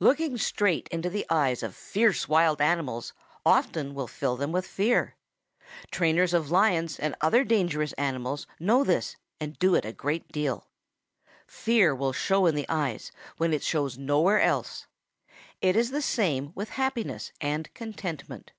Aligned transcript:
Looking 0.00 0.36
straight 0.38 0.88
into 0.88 1.08
the 1.08 1.24
eyes 1.30 1.62
of 1.62 1.72
fierce 1.72 2.28
wild 2.28 2.60
animals 2.60 3.12
often 3.46 3.94
will 3.94 4.08
fill 4.08 4.34
them 4.36 4.50
with 4.50 4.66
fear. 4.66 5.14
Trainers 5.92 6.34
of 6.34 6.50
lions 6.50 6.98
and 6.98 7.14
other 7.20 7.44
dangerous 7.44 7.92
animals 7.92 8.48
know 8.58 8.82
this 8.82 9.14
and 9.40 9.56
do 9.60 9.76
it 9.76 9.84
a 9.84 9.92
great 9.92 10.32
deal. 10.32 10.66
Fear 11.46 11.94
will 11.94 12.12
show 12.12 12.46
in 12.46 12.56
the 12.56 12.66
eyes 12.68 13.12
when 13.36 13.52
it 13.52 13.62
shows 13.62 13.96
nowhere 13.96 14.40
else. 14.40 14.88
It 15.62 15.76
is 15.76 15.92
the 15.92 16.02
same 16.02 16.50
with 16.56 16.70
happiness 16.70 17.30
and 17.40 17.72
contentment. 17.72 18.50